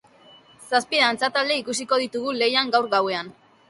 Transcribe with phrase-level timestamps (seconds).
[0.69, 3.35] Zazpi dantza talde ikusiko ditugu lehian gaur gauean.